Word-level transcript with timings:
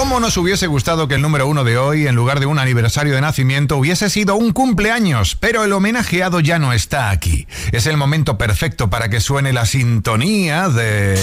¿Cómo 0.00 0.18
nos 0.18 0.38
hubiese 0.38 0.66
gustado 0.66 1.08
que 1.08 1.16
el 1.16 1.20
número 1.20 1.46
uno 1.46 1.62
de 1.62 1.76
hoy, 1.76 2.06
en 2.06 2.14
lugar 2.14 2.40
de 2.40 2.46
un 2.46 2.58
aniversario 2.58 3.14
de 3.14 3.20
nacimiento, 3.20 3.76
hubiese 3.76 4.08
sido 4.08 4.34
un 4.34 4.54
cumpleaños? 4.54 5.36
Pero 5.38 5.62
el 5.62 5.74
homenajeado 5.74 6.40
ya 6.40 6.58
no 6.58 6.72
está 6.72 7.10
aquí. 7.10 7.46
Es 7.70 7.84
el 7.84 7.98
momento 7.98 8.38
perfecto 8.38 8.88
para 8.88 9.10
que 9.10 9.20
suene 9.20 9.52
la 9.52 9.66
sintonía 9.66 10.70
de... 10.70 11.20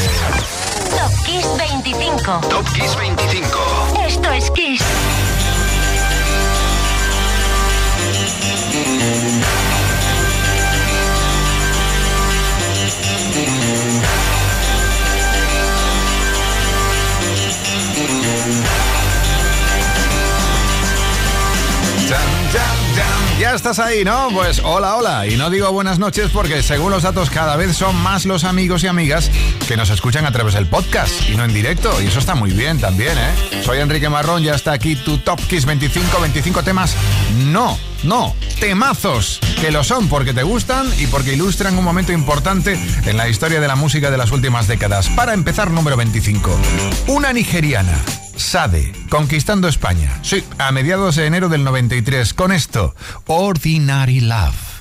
Top 0.92 1.26
Kiss 1.26 1.48
25. 1.58 2.42
Top 2.50 2.72
Kiss 2.74 2.96
25. 2.96 4.04
Esto 4.08 4.32
es 4.32 4.52
Kiss. 4.52 4.84
Ya 23.40 23.54
estás 23.54 23.78
ahí, 23.78 24.04
¿no? 24.04 24.30
Pues 24.34 24.62
hola, 24.64 24.96
hola. 24.96 25.28
Y 25.28 25.38
no 25.38 25.52
digo 25.52 25.72
buenas 25.72 26.00
noches 26.00 26.32
porque 26.34 26.64
según 26.64 26.90
los 26.90 27.04
datos 27.04 27.30
cada 27.30 27.56
vez 27.56 27.78
son 27.78 27.96
más 28.02 28.26
los 28.26 28.44
amigos 28.44 28.84
y 28.84 28.88
amigas 28.88 29.30
que 29.68 29.78
nos 29.78 29.92
escuchan 29.92 30.26
a 30.26 30.32
través 30.32 30.56
del 30.56 30.66
podcast 30.66 31.12
y 31.30 31.38
no 31.38 31.46
en 31.46 31.54
directo. 31.54 32.02
Y 32.02 32.08
eso 32.08 32.18
está 32.18 32.34
muy 32.34 32.52
bien 32.52 32.80
también, 32.80 33.16
¿eh? 33.16 33.62
Soy 33.64 33.78
Enrique 33.78 34.10
Marrón, 34.10 34.42
ya 34.42 34.56
está 34.56 34.72
aquí 34.72 34.96
tu 34.96 35.20
Top 35.20 35.40
Kiss 35.48 35.66
25, 35.66 36.20
25 36.20 36.64
temas. 36.64 36.96
No, 37.46 37.78
no, 38.02 38.36
temazos, 38.60 39.40
que 39.62 39.70
lo 39.70 39.84
son 39.84 40.10
porque 40.10 40.34
te 40.34 40.42
gustan 40.42 40.92
y 40.98 41.06
porque 41.06 41.34
ilustran 41.34 41.78
un 41.78 41.84
momento 41.84 42.14
importante 42.14 42.80
en 43.06 43.18
la 43.18 43.30
historia 43.30 43.62
de 43.62 43.68
la 43.68 43.76
música 43.76 44.10
de 44.10 44.18
las 44.18 44.32
últimas 44.32 44.68
décadas. 44.68 45.10
Para 45.10 45.36
empezar, 45.36 45.70
número 45.70 45.96
25. 45.96 46.60
Una 47.06 47.34
nigeriana 47.34 48.04
Sade, 48.38 48.94
conquistando 49.10 49.68
España. 49.68 50.20
Sí, 50.22 50.44
a 50.58 50.72
mediados 50.72 51.16
de 51.16 51.26
enero 51.26 51.50
del 51.50 51.64
93. 51.64 52.34
Con 52.34 52.52
esto, 52.52 52.96
Ordinary 53.26 54.22
Love. 54.22 54.77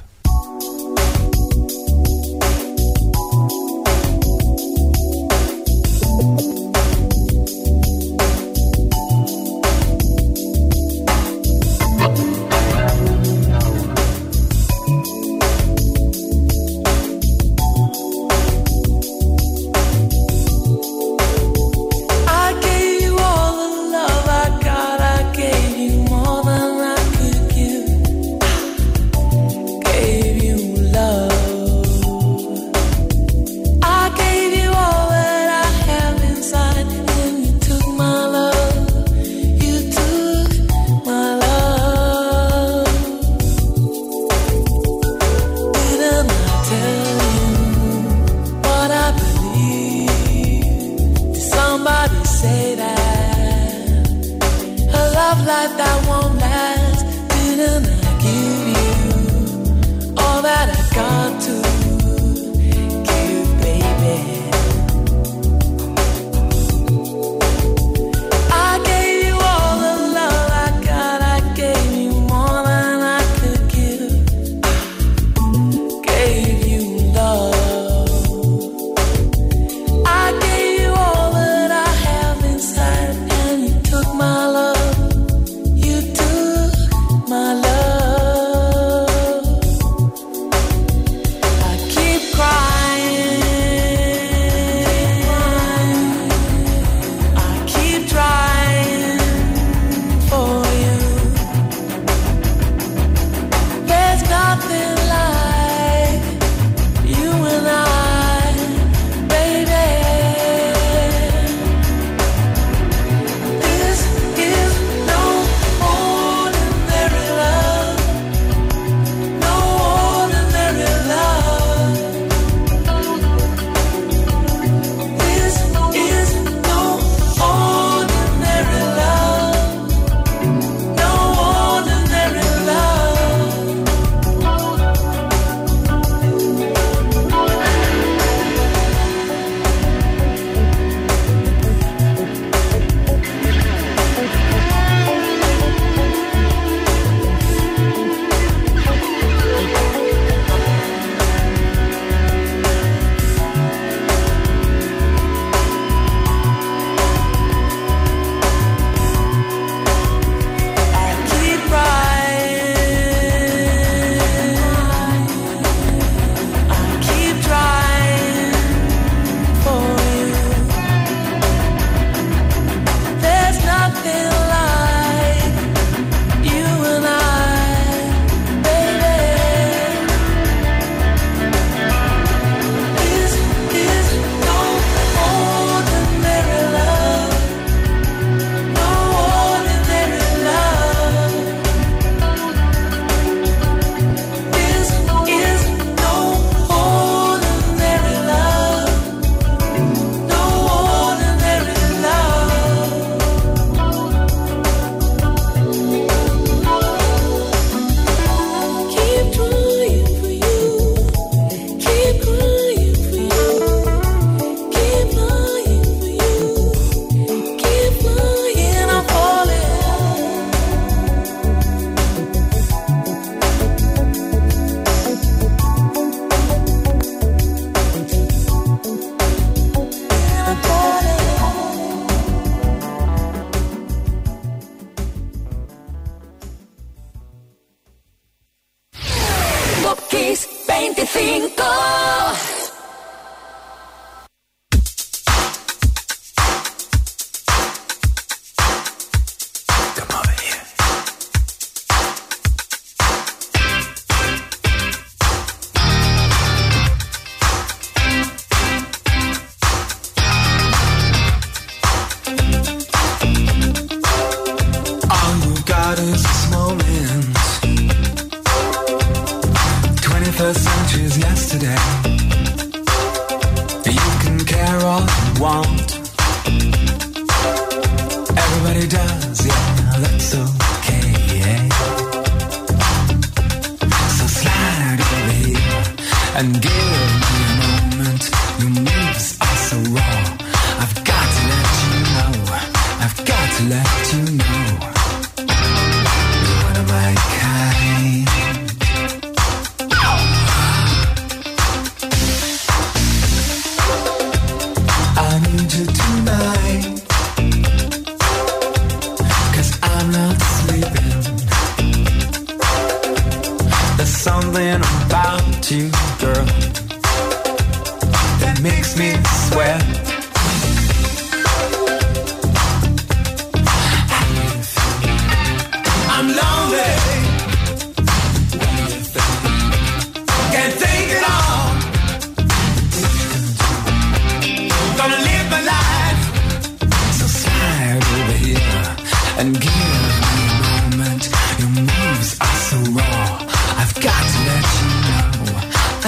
5 241.16 242.06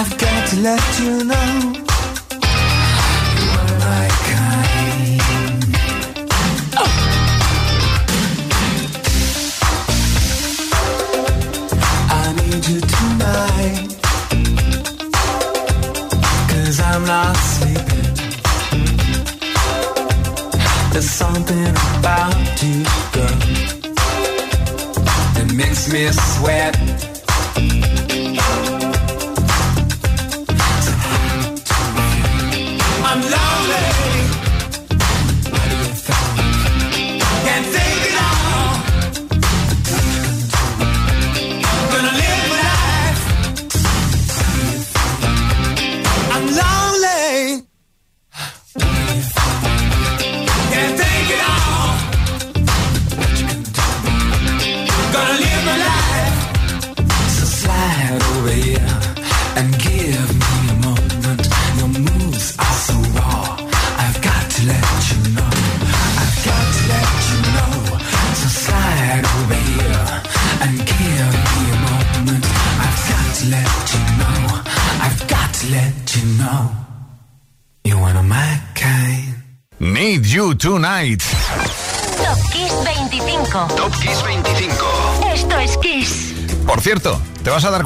I've 0.01 0.17
got 0.17 0.47
to 0.47 0.59
let 0.61 0.99
you 1.01 1.25
know. 1.25 1.88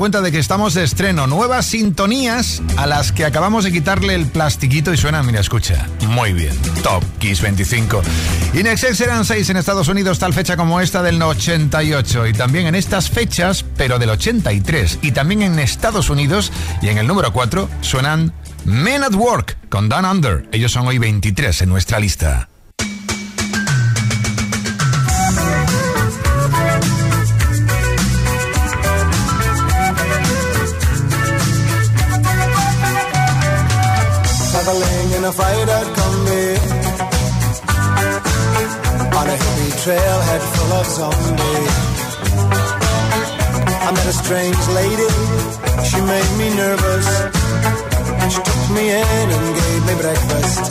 Cuenta 0.03 0.19
de 0.19 0.33
que 0.33 0.39
estamos 0.39 0.73
de 0.73 0.83
estreno. 0.83 1.27
Nuevas 1.27 1.65
sintonías 1.65 2.61
a 2.75 2.87
las 2.87 3.13
que 3.13 3.23
acabamos 3.23 3.63
de 3.63 3.71
quitarle 3.71 4.15
el 4.15 4.27
plastiquito 4.27 4.91
y 4.91 4.97
suena, 4.97 5.23
mira, 5.23 5.39
escucha. 5.39 5.87
Muy 6.09 6.33
bien. 6.33 6.53
Top 6.83 7.01
Kiss 7.19 7.39
25. 7.39 8.01
Inexcel 8.53 8.97
serán 8.97 9.23
6 9.23 9.51
en 9.51 9.55
Estados 9.55 9.87
Unidos, 9.87 10.19
tal 10.19 10.33
fecha 10.33 10.57
como 10.57 10.81
esta 10.81 11.01
del 11.03 11.21
88. 11.21 12.27
Y 12.27 12.33
también 12.33 12.67
en 12.67 12.75
estas 12.75 13.09
fechas, 13.09 13.63
pero 13.77 13.97
del 13.97 14.09
83. 14.09 14.99
Y 15.03 15.13
también 15.13 15.41
en 15.41 15.57
Estados 15.57 16.09
Unidos 16.09 16.51
y 16.81 16.89
en 16.89 16.97
el 16.97 17.07
número 17.07 17.31
4 17.31 17.69
suenan 17.79 18.33
Men 18.65 19.05
at 19.05 19.15
Work 19.15 19.69
con 19.69 19.87
Dan 19.87 20.03
Under. 20.03 20.49
Ellos 20.51 20.73
son 20.73 20.85
hoy 20.85 20.97
23 20.97 21.61
en 21.61 21.69
nuestra 21.69 22.01
lista. 22.01 22.49
In 35.23 35.29
a 35.29 35.31
freighter 35.31 35.83
combi 35.95 36.45
on 39.19 39.25
a 39.33 39.35
hippie 39.41 39.73
trailhead 39.83 40.43
full 40.53 40.73
of 40.79 40.85
zombies. 40.97 41.75
I 43.85 43.89
met 43.95 44.07
a 44.13 44.15
strange 44.23 44.63
lady, 44.79 45.09
she 45.87 45.99
made 46.13 46.31
me 46.39 46.47
nervous. 46.63 47.07
She 48.33 48.41
took 48.47 48.63
me 48.75 48.83
in 49.01 49.27
and 49.35 49.47
gave 49.59 49.81
me 49.87 49.95
breakfast. 50.03 50.63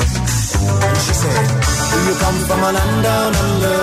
And 0.85 0.99
she 1.05 1.15
said, 1.23 1.47
Do 1.91 1.99
you 2.09 2.15
come 2.25 2.39
from 2.49 2.61
a 2.69 2.71
land 2.77 2.99
down 3.09 3.33
under? 3.47 3.81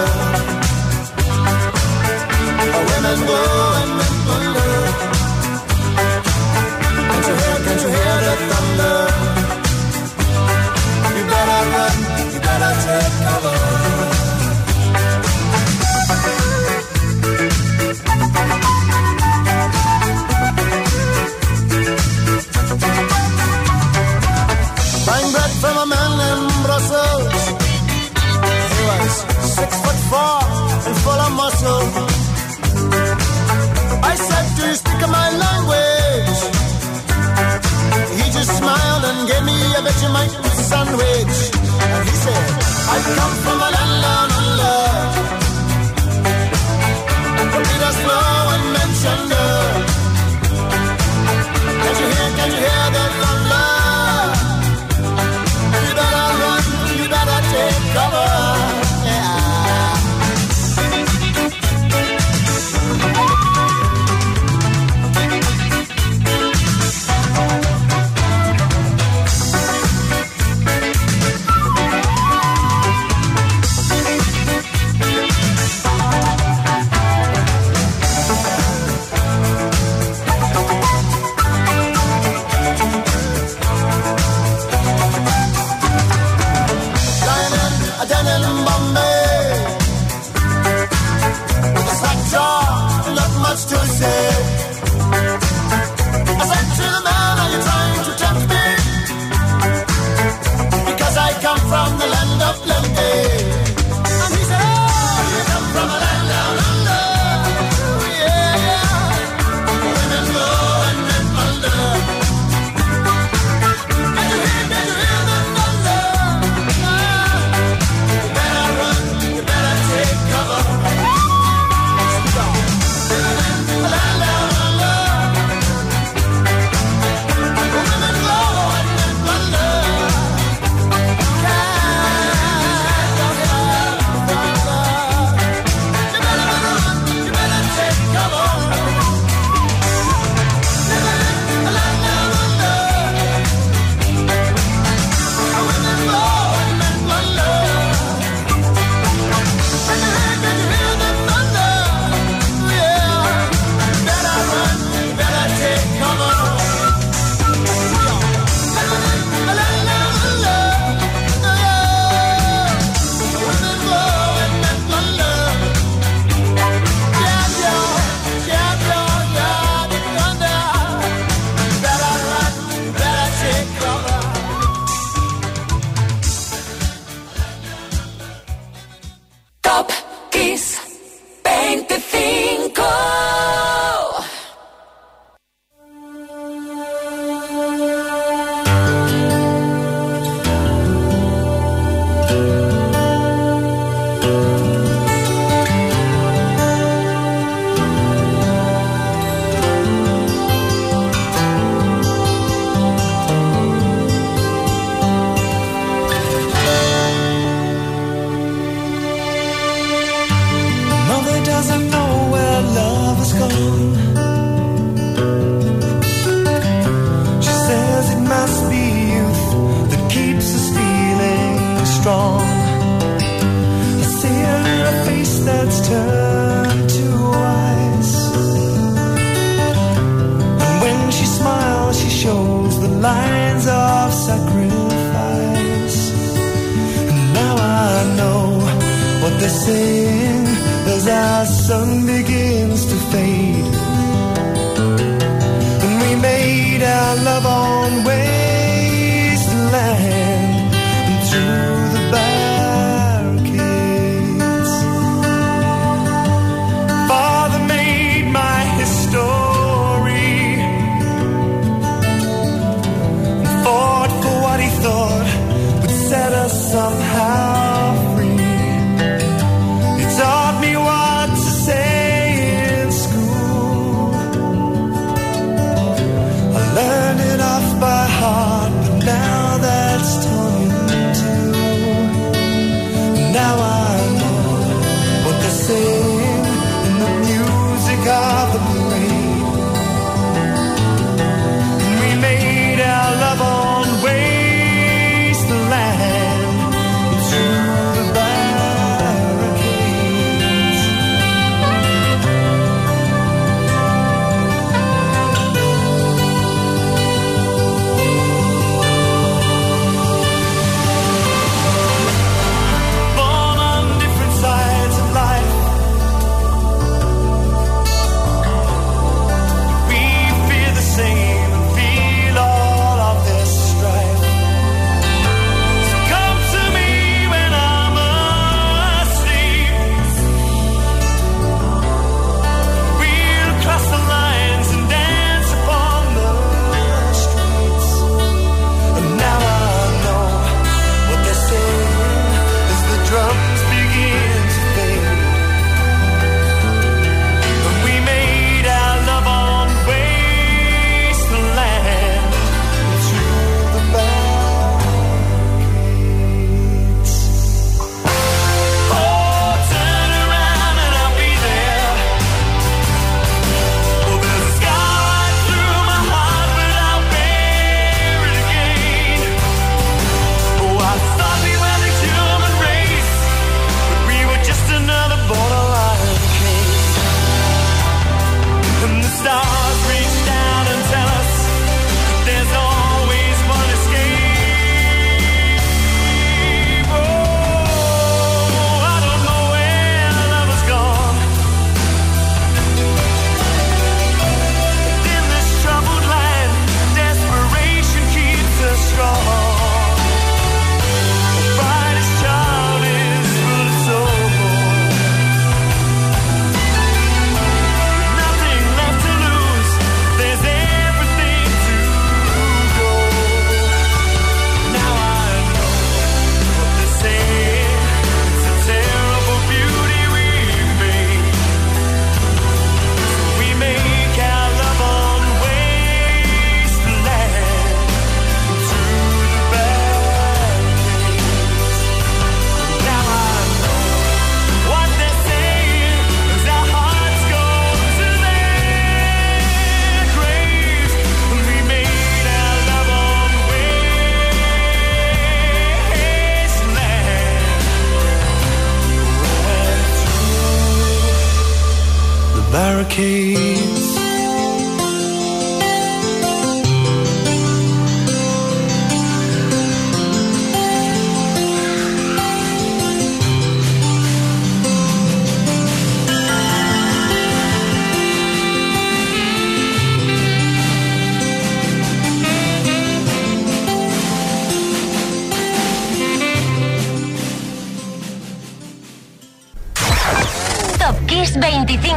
Where 2.72 2.86
women 2.92 3.20
go 3.32 3.42
and 3.82 3.92
men 3.98 4.16
wonder. 4.30 4.72
Can't 7.10 7.26
you 7.30 7.36
hear, 7.42 7.58
can't 7.66 7.82
you 7.84 7.90
hear 7.98 8.18
the 8.28 8.36
thunder? 8.50 9.29
run, 11.74 11.96
you 12.34 12.40
better 12.40 12.74
take 12.86 13.16
cover. 13.26 13.58
From 25.62 25.78
a 25.78 25.86
man 25.86 26.12
in 26.32 26.42
Brussels. 26.64 27.44
He 28.72 28.82
was 28.90 29.14
six 29.58 29.72
foot 29.84 30.00
four 30.10 30.40
and 30.88 30.96
full 31.04 31.20
of 31.28 31.32
muscle. 31.42 31.84
I 34.12 34.16
said, 34.16 34.46
Do 34.56 34.64
you 34.70 34.76
speak 34.76 35.02
my 35.20 35.30
language? 35.46 36.40
He 38.20 38.26
just 38.32 38.52
smiled 38.58 39.04
and 39.04 39.28
gave 39.28 39.44
me 39.44 39.58
a 39.76 39.82
sandwich. 40.70 41.38
And 41.82 42.10
he 42.10 42.16
said, 42.24 42.48
I 42.94 42.98
come 43.18 43.36
from 43.44 43.58
a 43.58 43.70
land. 43.72 43.89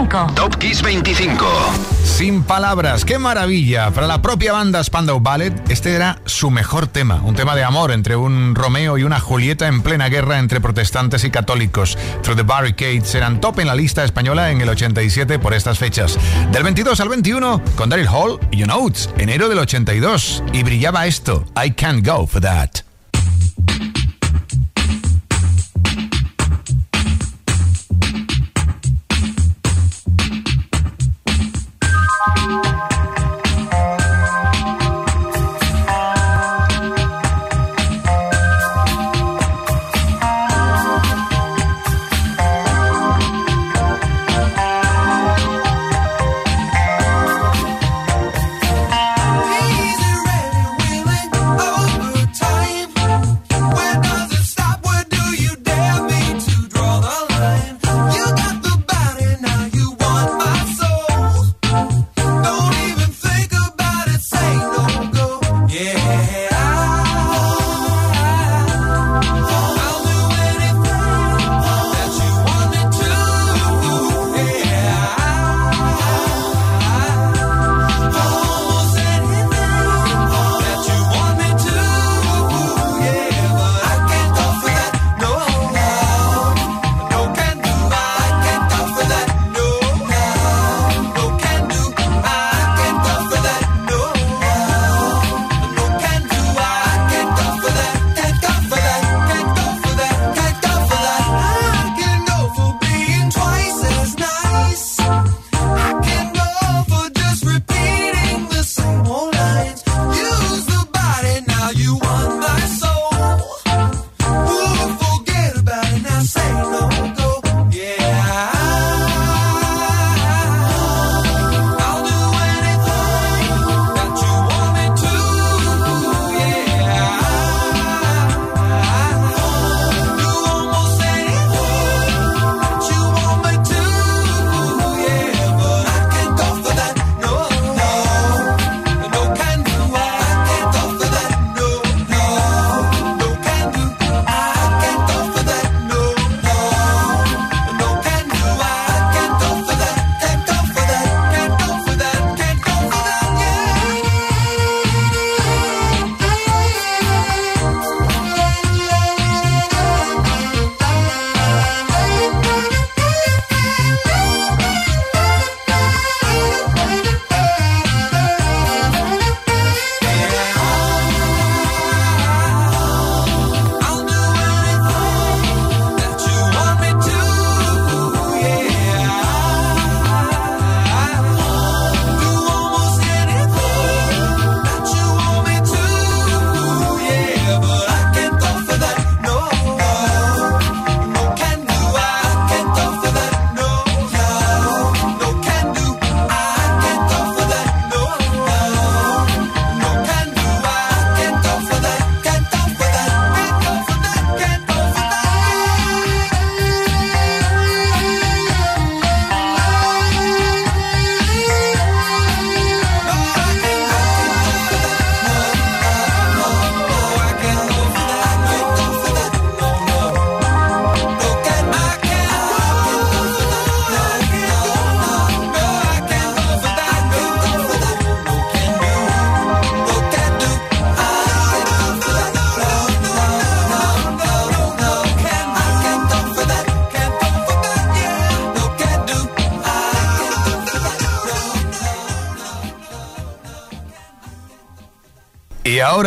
25. 0.02 0.34
Top 0.34 0.56
Kiss 0.56 0.82
25. 0.82 1.46
Sin 2.04 2.42
palabras, 2.42 3.04
qué 3.04 3.18
maravilla. 3.18 3.90
Para 3.90 4.06
la 4.06 4.20
propia 4.20 4.52
banda 4.52 4.82
Spandau 4.82 5.20
Ballet, 5.20 5.52
este 5.70 5.94
era 5.94 6.18
su 6.24 6.50
mejor 6.50 6.86
tema. 6.86 7.20
Un 7.24 7.34
tema 7.34 7.54
de 7.54 7.64
amor 7.64 7.92
entre 7.92 8.16
un 8.16 8.54
Romeo 8.54 8.98
y 8.98 9.04
una 9.04 9.20
Julieta 9.20 9.68
en 9.68 9.82
plena 9.82 10.08
guerra 10.08 10.38
entre 10.38 10.60
protestantes 10.60 11.24
y 11.24 11.30
católicos. 11.30 11.96
Through 12.22 12.36
the 12.36 12.42
Barricades 12.42 13.14
eran 13.14 13.40
top 13.40 13.60
en 13.60 13.68
la 13.68 13.74
lista 13.74 14.04
española 14.04 14.50
en 14.50 14.60
el 14.60 14.68
87 14.68 15.38
por 15.38 15.54
estas 15.54 15.78
fechas. 15.78 16.18
Del 16.50 16.64
22 16.64 17.00
al 17.00 17.08
21, 17.08 17.62
con 17.76 17.88
Daryl 17.88 18.08
Hall 18.08 18.40
y 18.50 18.58
You 18.58 18.66
Know, 18.66 18.92
enero 19.18 19.48
del 19.48 19.58
82. 19.58 20.42
Y 20.52 20.62
brillaba 20.62 21.06
esto, 21.06 21.44
I 21.62 21.70
Can't 21.72 22.06
Go 22.06 22.26
For 22.26 22.40
That. 22.42 22.91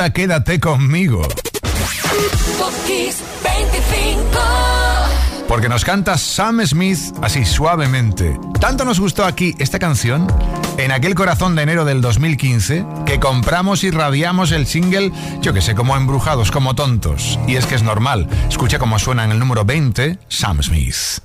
Ahora 0.05 0.13
quédate 0.13 0.59
conmigo. 0.59 1.21
Porque 5.47 5.69
nos 5.69 5.85
canta 5.85 6.17
Sam 6.17 6.65
Smith 6.65 6.99
así 7.21 7.45
suavemente. 7.45 8.37
Tanto 8.59 8.83
nos 8.83 8.99
gustó 8.99 9.25
aquí 9.25 9.55
esta 9.59 9.79
canción, 9.79 10.27
en 10.77 10.91
aquel 10.91 11.15
corazón 11.15 11.55
de 11.55 11.63
enero 11.63 11.85
del 11.85 12.01
2015, 12.01 12.85
que 13.05 13.19
compramos 13.19 13.83
y 13.83 13.91
radiamos 13.91 14.51
el 14.51 14.67
single, 14.67 15.11
yo 15.41 15.53
que 15.53 15.61
sé, 15.61 15.75
como 15.75 15.95
embrujados, 15.95 16.51
como 16.51 16.75
tontos. 16.75 17.39
Y 17.47 17.55
es 17.55 17.65
que 17.65 17.75
es 17.75 17.83
normal. 17.83 18.27
Escucha 18.49 18.79
cómo 18.79 18.99
suena 18.99 19.23
en 19.23 19.31
el 19.31 19.39
número 19.39 19.65
20, 19.65 20.19
Sam 20.27 20.61
Smith. 20.61 21.24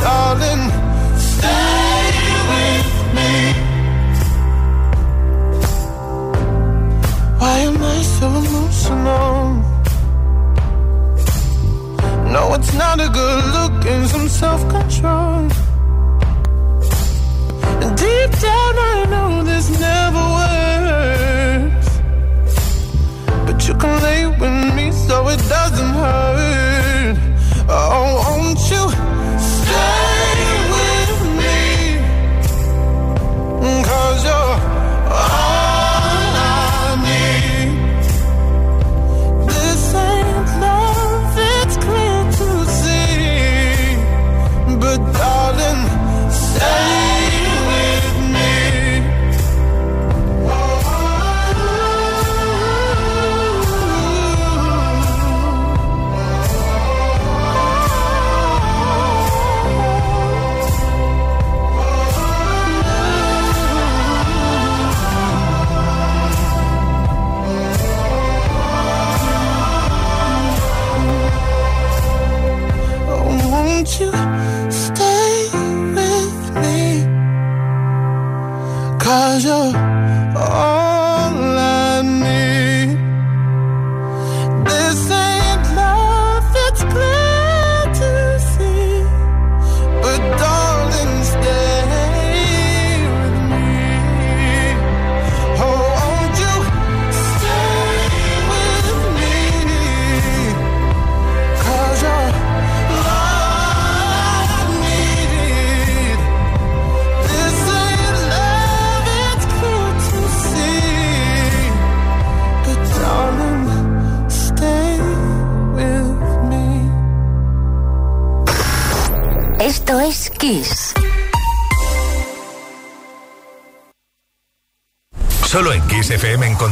darling, 0.00 0.62
stay 1.18 2.10
with 2.50 2.90
me. 3.16 3.32
Why 7.40 7.56
am 7.68 7.76
I 7.82 8.02
so 8.16 8.26
emotional? 8.28 9.36
No, 12.34 12.54
it's 12.54 12.72
not 12.74 13.00
a 13.00 13.08
good 13.08 13.44
look 13.56 13.76
and 13.92 14.06
some 14.08 14.28
self-control. 14.28 15.50
And 17.82 17.92
deep 18.04 18.32
down 18.46 18.74
I 18.92 18.96
know 19.12 19.42
this 19.50 19.66
never 19.88 20.24
works. 20.38 21.88
But 23.46 23.58
you 23.66 23.74
can 23.74 23.94
lay 24.02 24.22
with 24.26 24.74
me 24.76 24.92
so 24.92 25.28
it 25.28 25.40
doesn't 25.48 25.94
hurt. 26.02 27.16
Oh, 27.68 28.06
won't 28.26 28.60
you 28.72 28.84
stay 29.80 30.44
with 30.74 31.14
me? 31.40 31.58
Cause 33.84 34.24
you're 34.24 34.69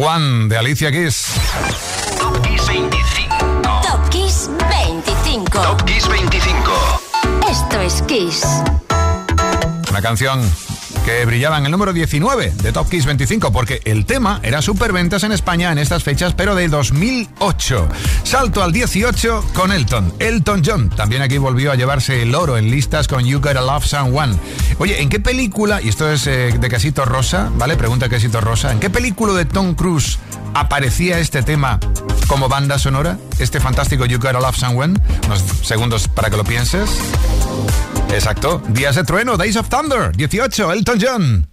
One 0.00 0.48
de 0.48 0.56
Alicia 0.56 0.92
Keys. 0.92 1.26
Top 2.20 2.40
Kiss 2.42 2.68
25. 2.68 3.80
Top 3.82 4.08
Kiss 4.10 4.48
25. 4.70 5.60
Top 5.60 5.84
Kiss 5.84 6.08
25. 6.08 7.00
Esto 7.50 7.80
es 7.80 8.02
Kiss. 8.02 8.44
Una 9.90 10.00
canción 10.00 10.40
que 11.04 11.24
brillaba 11.24 11.58
en 11.58 11.64
el 11.64 11.72
número 11.72 11.92
19 11.92 12.52
de 12.62 12.72
Top 12.72 12.88
Kiss 12.88 13.06
25 13.06 13.50
porque 13.50 13.80
el 13.86 14.04
tema 14.04 14.40
era 14.44 14.62
superventas 14.62 15.24
en 15.24 15.32
España 15.32 15.72
en 15.72 15.78
estas 15.78 16.04
fechas, 16.04 16.34
pero 16.34 16.54
de 16.54 16.68
2008. 16.68 17.88
Salto 18.22 18.62
al 18.62 18.72
18 18.72 19.46
con 19.54 19.72
Elton, 19.72 20.12
Elton 20.18 20.62
John. 20.64 20.90
También 20.90 21.22
aquí 21.22 21.38
volvió 21.38 21.72
a 21.72 21.74
llevarse 21.74 22.22
el 22.22 22.34
oro 22.34 22.56
en 22.56 22.70
listas 22.70 23.08
con 23.08 23.24
You 23.24 23.40
Gotta 23.40 23.62
Love 23.62 23.84
Someone. 23.84 24.36
Oye, 24.80 25.02
¿en 25.02 25.08
qué 25.08 25.18
película, 25.18 25.82
y 25.82 25.88
esto 25.88 26.08
es 26.10 26.26
eh, 26.28 26.54
de 26.56 26.68
Casito 26.68 27.04
Rosa, 27.04 27.50
¿vale? 27.56 27.76
Pregunta 27.76 28.08
Casito 28.08 28.40
Rosa, 28.40 28.70
¿en 28.70 28.78
qué 28.78 28.88
película 28.90 29.32
de 29.32 29.44
Tom 29.44 29.74
Cruise 29.74 30.18
aparecía 30.54 31.18
este 31.18 31.42
tema 31.42 31.80
como 32.28 32.48
banda 32.48 32.78
sonora? 32.78 33.18
Este 33.40 33.58
fantástico 33.58 34.06
You 34.06 34.18
Gotta 34.18 34.38
Love 34.40 34.56
Someone. 34.56 34.94
Unos 35.26 35.42
segundos 35.62 36.06
para 36.06 36.30
que 36.30 36.36
lo 36.36 36.44
pienses. 36.44 36.88
Exacto. 38.12 38.62
Días 38.68 38.94
de 38.94 39.02
trueno, 39.02 39.36
Days 39.36 39.56
of 39.56 39.68
Thunder, 39.68 40.16
18, 40.16 40.72
Elton 40.72 40.98
John. 41.00 41.48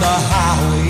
The 0.00 0.14
highway 0.30 0.85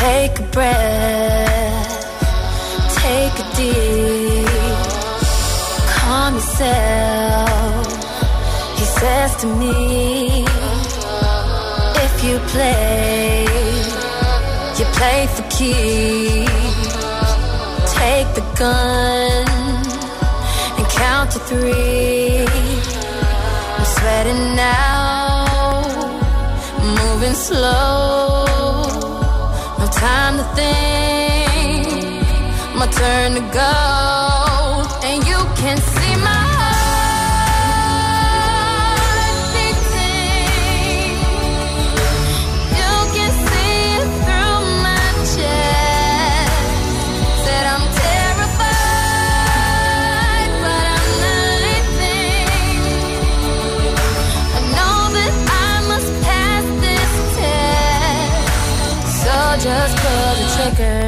Take 0.00 0.38
a 0.38 0.42
breath, 0.52 1.90
take 3.02 3.34
a 3.42 3.46
deep, 3.56 4.48
calm 5.96 6.34
yourself. 6.34 7.86
He 8.78 8.84
says 8.84 9.34
to 9.40 9.46
me. 9.46 10.44
If 12.04 12.24
you 12.24 12.38
play, 12.52 13.44
you 14.78 14.84
play 14.98 15.26
for 15.34 15.42
keeps. 15.56 16.50
Take 17.98 18.28
the 18.38 18.44
gun 18.56 19.46
and 20.78 20.86
count 21.02 21.30
to 21.32 21.38
three. 21.50 22.46
I'm 23.76 23.84
sweating 23.96 24.56
now, 24.56 25.46
moving 26.98 27.34
slow. 27.34 28.27
Time 29.98 30.36
to 30.36 30.44
think, 30.54 31.88
my 32.76 32.86
turn 32.86 33.34
to 33.34 33.40
go. 33.52 34.47
Trigger. 60.58 61.00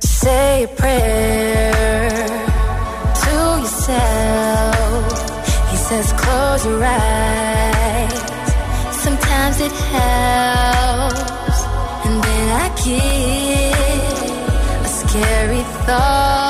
Say 0.00 0.64
a 0.64 0.68
prayer 0.68 2.28
to 3.22 3.34
yourself. 3.64 5.14
He 5.70 5.76
says, 5.88 6.06
close 6.22 6.62
your 6.66 6.82
eyes. 6.84 8.20
Sometimes 9.04 9.56
it 9.66 9.74
helps. 9.94 11.60
And 12.06 12.14
then 12.26 12.46
I 12.64 12.66
get 12.84 13.74
a 14.84 14.90
scary 15.00 15.64
thought 15.86 16.43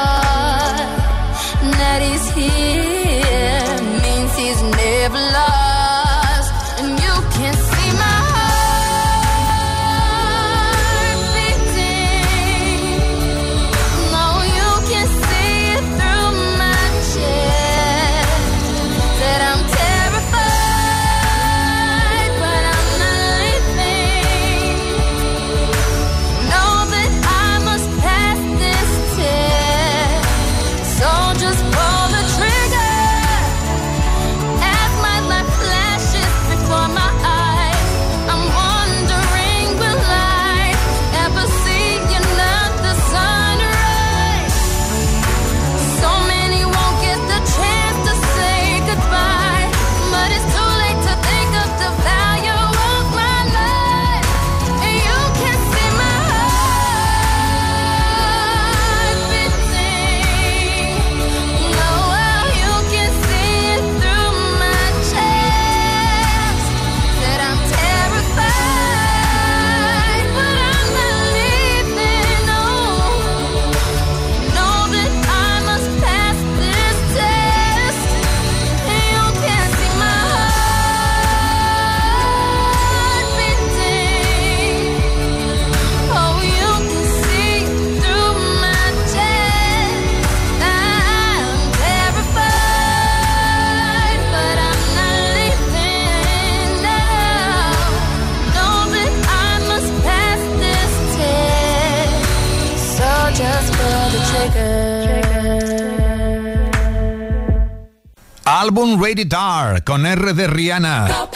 Álbum 108.95 109.03
Rated 109.03 109.33
R 109.33 109.83
con 109.83 110.07
R 110.07 110.35
de 110.35 110.47
Rihanna. 110.47 111.29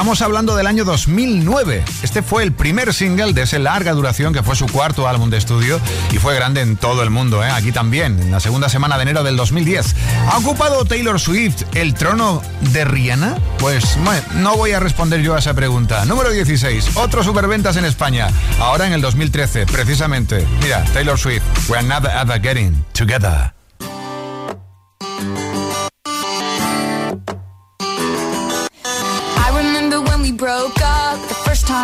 Estamos 0.00 0.22
hablando 0.22 0.56
del 0.56 0.66
año 0.66 0.86
2009. 0.86 1.84
Este 2.02 2.22
fue 2.22 2.42
el 2.42 2.52
primer 2.52 2.94
single 2.94 3.34
de 3.34 3.42
esa 3.42 3.58
larga 3.58 3.92
duración 3.92 4.32
que 4.32 4.42
fue 4.42 4.56
su 4.56 4.64
cuarto 4.66 5.06
álbum 5.06 5.28
de 5.28 5.36
estudio 5.36 5.78
y 6.10 6.16
fue 6.16 6.34
grande 6.34 6.62
en 6.62 6.78
todo 6.78 7.02
el 7.02 7.10
mundo, 7.10 7.44
¿eh? 7.44 7.50
aquí 7.50 7.70
también, 7.70 8.18
en 8.18 8.30
la 8.30 8.40
segunda 8.40 8.70
semana 8.70 8.96
de 8.96 9.02
enero 9.02 9.22
del 9.24 9.36
2010. 9.36 9.94
¿Ha 10.32 10.38
ocupado 10.38 10.86
Taylor 10.86 11.20
Swift 11.20 11.64
el 11.74 11.92
trono 11.92 12.40
de 12.72 12.86
Rihanna? 12.86 13.36
Pues 13.58 13.98
bueno, 14.02 14.22
no 14.36 14.56
voy 14.56 14.72
a 14.72 14.80
responder 14.80 15.20
yo 15.20 15.34
a 15.34 15.38
esa 15.40 15.52
pregunta. 15.52 16.02
Número 16.06 16.30
16, 16.30 16.96
otro 16.96 17.22
superventas 17.22 17.76
en 17.76 17.84
España, 17.84 18.28
ahora 18.58 18.86
en 18.86 18.94
el 18.94 19.02
2013, 19.02 19.66
precisamente. 19.66 20.46
Mira, 20.62 20.82
Taylor 20.94 21.18
Swift, 21.18 21.42
We're 21.68 21.86
Never 21.86 22.10
Ever 22.10 22.40
Getting 22.40 22.86
Together. 22.94 23.59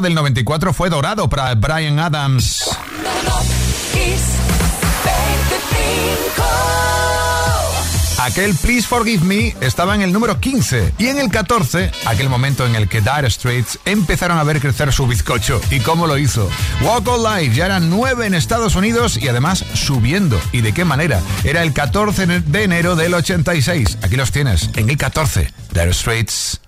Del 0.00 0.14
94 0.14 0.74
fue 0.74 0.90
dorado 0.90 1.28
para 1.28 1.54
Brian 1.54 1.98
Adams. 1.98 2.68
Kiss 3.92 4.22
25. 5.04 6.44
Aquel 8.18 8.54
Please 8.56 8.86
Forgive 8.86 9.24
Me 9.24 9.56
estaba 9.60 9.94
en 9.94 10.02
el 10.02 10.12
número 10.12 10.38
15 10.38 10.92
y 10.98 11.06
en 11.06 11.18
el 11.18 11.30
14, 11.30 11.90
aquel 12.04 12.28
momento 12.28 12.66
en 12.66 12.74
el 12.74 12.88
que 12.88 13.00
Dire 13.00 13.30
Straits 13.30 13.78
empezaron 13.86 14.38
a 14.38 14.44
ver 14.44 14.60
crecer 14.60 14.92
su 14.92 15.06
bizcocho. 15.06 15.62
¿Y 15.70 15.80
cómo 15.80 16.06
lo 16.06 16.18
hizo? 16.18 16.50
Walk 16.82 17.08
All 17.08 17.22
Life 17.22 17.56
ya 17.56 17.66
eran 17.66 17.88
9 17.88 18.26
en 18.26 18.34
Estados 18.34 18.76
Unidos 18.76 19.16
y 19.16 19.28
además 19.28 19.64
subiendo. 19.72 20.38
¿Y 20.52 20.60
de 20.60 20.74
qué 20.74 20.84
manera? 20.84 21.20
Era 21.42 21.62
el 21.62 21.72
14 21.72 22.26
de 22.26 22.62
enero 22.64 22.96
del 22.96 23.14
86. 23.14 23.98
Aquí 24.02 24.16
los 24.16 24.30
tienes, 24.30 24.68
en 24.74 24.90
el 24.90 24.98
14, 24.98 25.50
Dire 25.72 25.94
Straits. 25.94 26.60